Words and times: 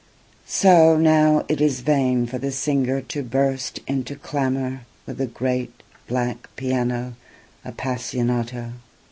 So 0.47 0.97
now 0.97 1.45
it 1.47 1.61
is 1.61 1.81
vain 1.81 2.25
for 2.25 2.39
the 2.39 2.51
singer 2.51 3.01
to 3.01 3.21
burst 3.21 3.81
into 3.85 4.15
clamourWith 4.15 4.79
the 5.05 5.27
great 5.27 5.83
black 6.07 6.49
piano 6.55 7.13
appassionato. 7.63 8.71